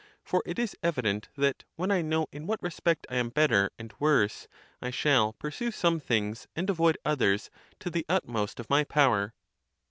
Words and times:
For 0.23 0.41
it 0.47 0.57
is 0.57 0.75
evident 0.81 1.29
that, 1.35 1.63
when 1.75 1.91
I 1.91 2.01
know 2.01 2.25
in 2.31 2.47
what 2.47 2.63
respect 2.63 3.05
Iam 3.11 3.29
better 3.29 3.69
and 3.77 3.93
worse, 3.99 4.47
I 4.81 4.89
shall 4.89 5.33
pursue 5.33 5.69
some 5.69 5.99
things, 5.99 6.47
and 6.55 6.67
avoid 6.71 6.97
others, 7.05 7.51
to 7.81 7.91
the 7.91 8.07
utmost 8.09 8.59
of 8.59 8.67
my 8.67 8.83
power. 8.83 9.35